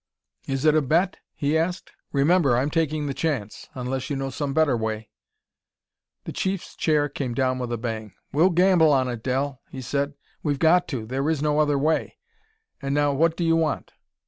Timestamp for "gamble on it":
8.49-9.21